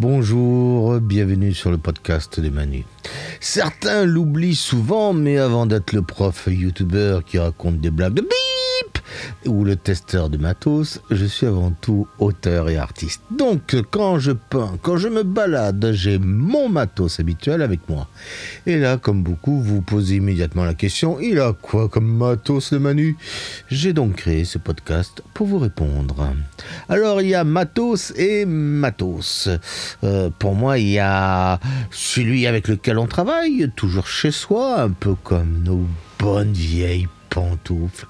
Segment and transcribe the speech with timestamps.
[0.00, 2.86] Bonjour, bienvenue sur le podcast de Manu.
[3.38, 8.49] Certains l'oublient souvent, mais avant d'être le prof youtubeur qui raconte des blagues de bip
[9.46, 13.22] ou le testeur de matos, je suis avant tout auteur et artiste.
[13.30, 18.08] Donc quand je peins, quand je me balade, j'ai mon matos habituel avec moi.
[18.66, 22.78] Et là, comme beaucoup, vous posez immédiatement la question, il a quoi comme matos le
[22.78, 23.16] Manu?
[23.68, 26.34] J'ai donc créé ce podcast pour vous répondre.
[26.88, 29.48] Alors il y a matos et matos.
[30.04, 31.58] Euh, pour moi, il y a
[31.90, 35.86] celui avec lequel on travaille, toujours chez soi, un peu comme nos
[36.18, 38.06] bonnes vieilles pantoufles,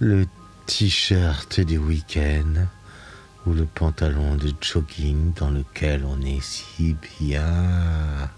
[0.00, 0.26] le
[0.66, 2.66] t-shirt du week-end
[3.46, 8.30] ou le pantalon de jogging dans lequel on est si bien.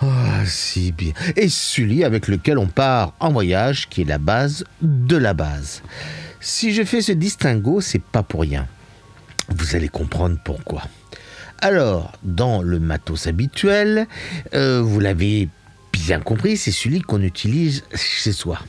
[0.00, 1.12] Ah, si bien.
[1.36, 5.82] Et celui avec lequel on part en voyage, qui est la base de la base.
[6.40, 8.66] Si je fais ce distinguo, c'est pas pour rien.
[9.48, 10.82] Vous allez comprendre pourquoi.
[11.60, 14.06] Alors, dans le matos habituel,
[14.54, 15.48] euh, vous l'avez
[15.92, 18.60] bien compris, c'est celui qu'on utilise chez soi.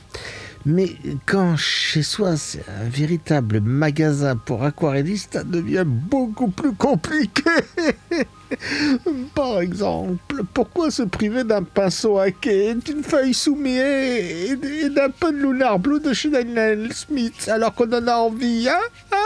[0.66, 7.50] Mais quand chez soi c'est un véritable magasin pour aquarellistes, ça devient beaucoup plus compliqué.
[9.34, 15.32] Par exemple, pourquoi se priver d'un pinceau à quai, d'une feuille soumiée et d'un peu
[15.32, 18.78] de lunar blue de chez Daniel Smith alors qu'on en a envie, hein,
[19.12, 19.16] hein?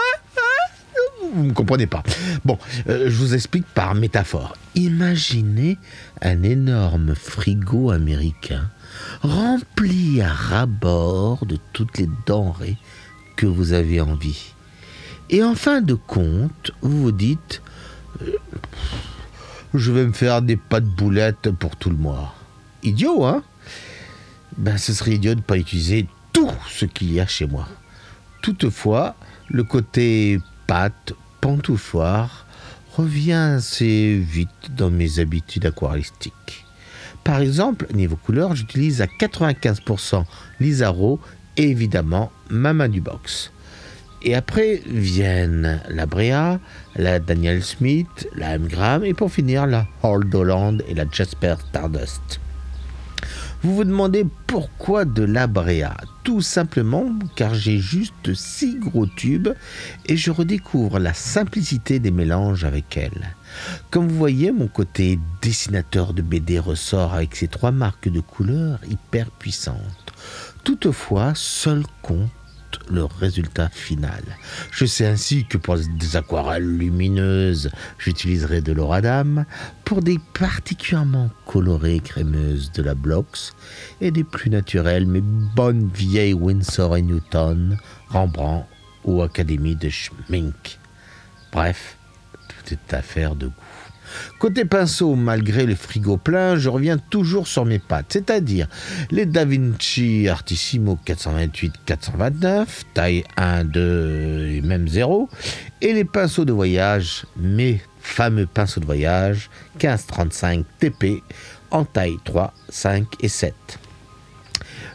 [1.34, 2.04] Vous ne comprenez pas.
[2.44, 4.56] Bon, euh, je vous explique par métaphore.
[4.76, 5.78] Imaginez
[6.22, 8.70] un énorme frigo américain
[9.22, 12.76] rempli à ras-bord de toutes les denrées
[13.36, 14.54] que vous avez envie.
[15.28, 17.62] Et en fin de compte, vous vous dites
[18.22, 18.36] euh,
[19.72, 22.34] Je vais me faire des pâtes boulettes pour tout le mois.
[22.84, 23.42] Idiot, hein?
[24.56, 27.66] Ben, ce serait idiot de ne pas utiliser tout ce qu'il y a chez moi.
[28.40, 29.16] Toutefois,
[29.48, 32.46] le côté pâte, pantoufloire,
[32.96, 36.64] revient assez vite dans mes habitudes aquaristiques.
[37.22, 40.24] Par exemple, niveau couleur, j'utilise à 95%
[40.58, 41.20] l'Isaro
[41.58, 43.52] et évidemment ma main du box.
[44.22, 46.60] Et après viennent la Brea,
[46.96, 48.66] la Daniel Smith, la M.
[48.66, 52.40] Graham et pour finir la Hold Holland et la Jasper Stardust.
[53.64, 55.96] Vous vous demandez pourquoi de la Brea?
[56.22, 59.48] Tout simplement car j'ai juste six gros tubes
[60.04, 63.34] et je redécouvre la simplicité des mélanges avec elle.
[63.90, 68.80] Comme vous voyez, mon côté dessinateur de BD ressort avec ces trois marques de couleurs
[68.86, 70.12] hyper puissantes.
[70.62, 72.28] Toutefois, seul compte
[72.90, 74.22] le résultat final.
[74.70, 79.44] Je sais ainsi que pour des aquarelles lumineuses, j'utiliserai de l'oradam,
[79.84, 83.54] pour des particulièrement colorées crémeuses de la Blox,
[84.00, 88.66] et des plus naturelles mais bonnes vieilles Winsor et Newton, Rembrandt
[89.04, 90.78] ou Académie de Schmink.
[91.52, 91.96] Bref,
[92.48, 93.83] tout est affaire de goût.
[94.38, 98.68] Côté pinceau, malgré le frigo plein, je reviens toujours sur mes pattes, c'est-à-dire
[99.10, 105.28] les Da Vinci Artissimo 428-429, taille 1, 2 et même 0,
[105.80, 109.50] et les pinceaux de voyage, mes fameux pinceaux de voyage
[109.82, 111.22] 1535 TP
[111.70, 113.54] en taille 3, 5 et 7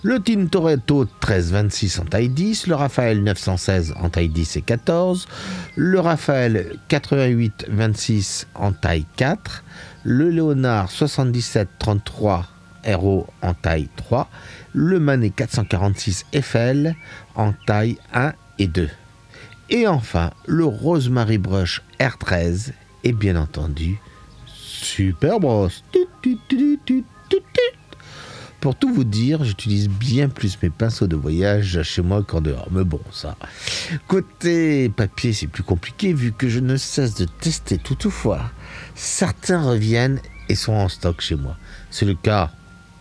[0.03, 5.27] le Tintoretto 1326 en taille 10, le Raphaël 916 en taille 10 et 14,
[5.75, 9.63] le Raphaël 8826 en taille 4,
[10.03, 12.47] le Léonard 7733
[12.85, 14.29] RO en taille 3,
[14.73, 16.95] le Manet 446 FL
[17.35, 18.89] en taille 1 et 2.
[19.69, 22.71] Et enfin, le Rosemary Brush R13
[23.03, 23.99] et bien entendu
[24.47, 25.83] Super Brosse.
[28.61, 32.67] Pour tout vous dire, j'utilise bien plus mes pinceaux de voyage chez moi qu'en dehors.
[32.71, 33.37] Mais bon, ça.
[34.07, 38.51] Côté papier, c'est plus compliqué vu que je ne cesse de tester toutefois.
[38.95, 41.55] Certains reviennent et sont en stock chez moi.
[41.89, 42.51] C'est le cas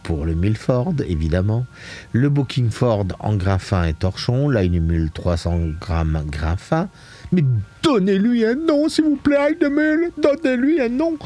[0.04, 1.66] pour le Milford, évidemment,
[2.12, 6.88] le Bookingford en grain fin et torchon, Mule 300 grammes grain fin.
[7.32, 7.44] Mais
[7.82, 11.18] donnez-lui un nom, s'il vous plaît, Mule, donnez-lui un nom.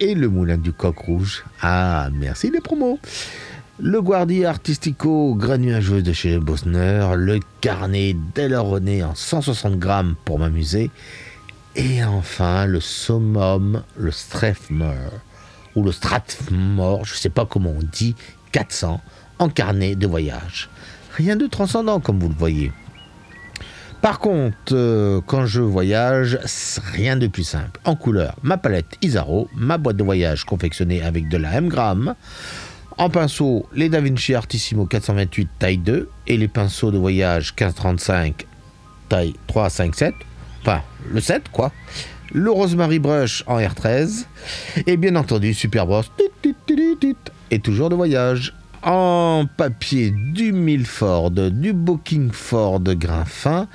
[0.00, 1.44] Et le moulin du coq rouge.
[1.60, 2.98] Ah, merci les promos
[3.80, 10.90] le Guardi Artistico granuageuse de chez Bosner, le carnet René en 160 grammes pour m'amuser,
[11.74, 15.20] et enfin le summum, le Strathmore,
[15.74, 18.14] ou le Strathmore, je ne sais pas comment on dit,
[18.52, 19.00] 400
[19.38, 20.68] en carnet de voyage.
[21.16, 22.72] Rien de transcendant comme vous le voyez.
[24.02, 26.38] Par contre, euh, quand je voyage,
[26.92, 27.80] rien de plus simple.
[27.84, 32.16] En couleur, ma palette Isaro, ma boîte de voyage confectionnée avec de la M gramme,
[33.02, 38.46] en pinceau, les Da Vinci Artissimo 428 taille 2 et les pinceaux de voyage 1535
[39.08, 40.14] taille 3 5 7.
[40.60, 41.72] Enfin, le 7 quoi.
[42.32, 44.26] Le Rosemary Brush en R13.
[44.86, 46.12] Et bien entendu, Superboss.
[47.50, 48.54] Et toujours de voyage.
[48.84, 53.66] En papier du Milford, du Bookingford grain fin,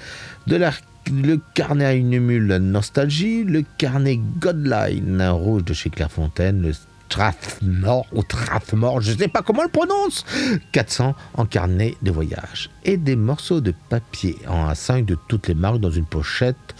[0.48, 0.72] de la
[1.10, 6.74] le carnet à une mule Nostalgie, le carnet Godline rouge de chez Clairefontaine, le
[7.10, 10.26] Strathmore ou Strathmore, je ne sais pas comment le prononce,
[10.72, 15.56] 400 en carnet de voyage et des morceaux de papier en A5 de toutes les
[15.56, 16.76] marques dans une pochette,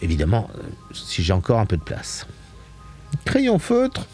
[0.00, 0.48] évidemment
[0.92, 2.26] si j'ai encore un peu de place.
[3.24, 4.06] Crayon feutre,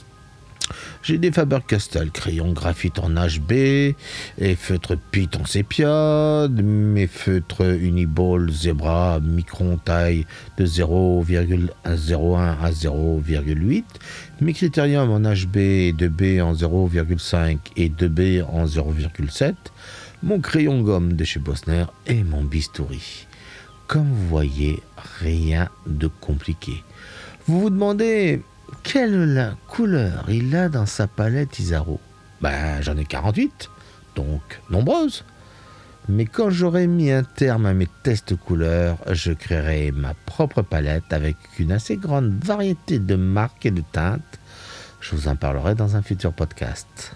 [1.02, 8.50] j'ai des Faber-Castell, crayons graphite en HB, et feutres Pit en sépia, mes feutres Uniball
[8.50, 10.26] Zebra micron taille
[10.58, 13.84] de 0,01 à 0,8,
[14.40, 15.56] mes critériums en HB
[15.96, 19.54] 2B en 0,5 et 2B en 0,7,
[20.22, 23.26] mon crayon gomme de chez Bosner et mon bistouri.
[23.88, 24.82] Comme vous voyez,
[25.20, 26.82] rien de compliqué.
[27.46, 28.40] Vous vous demandez,
[28.82, 32.00] quelle couleur il a dans sa palette Isaro?
[32.40, 33.70] Ben, j'en ai 48,
[34.16, 35.24] donc nombreuses.
[36.08, 41.12] Mais quand j'aurai mis un terme à mes tests couleurs, je créerai ma propre palette
[41.12, 44.40] avec une assez grande variété de marques et de teintes.
[45.00, 47.14] Je vous en parlerai dans un futur podcast.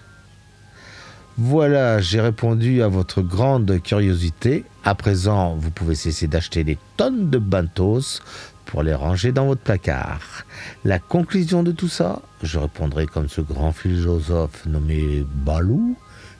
[1.37, 4.65] Voilà, j'ai répondu à votre grande curiosité.
[4.83, 8.21] À présent, vous pouvez cesser d'acheter des tonnes de bantos
[8.67, 10.45] pour les ranger dans votre placard.
[10.85, 15.97] La conclusion de tout ça, je répondrai comme ce grand philosophe nommé Balou.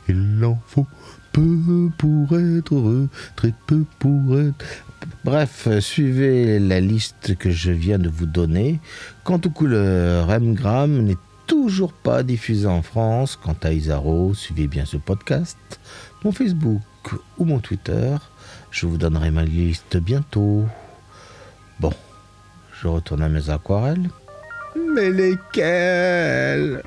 [0.07, 0.87] Il en faut
[1.31, 4.65] peu pour être heureux, très peu pour être...
[5.23, 8.79] Bref, suivez la liste que je viens de vous donner.
[9.23, 13.37] Quant aux couleurs, M-Gram n'est toujours pas diffusé en France.
[13.41, 15.57] Quant à Isaro, suivez bien ce podcast,
[16.23, 16.81] mon Facebook
[17.37, 18.15] ou mon Twitter.
[18.71, 20.65] Je vous donnerai ma liste bientôt.
[21.79, 21.93] Bon,
[22.81, 24.09] je retourne à mes aquarelles.
[24.75, 26.83] Mais lesquelles?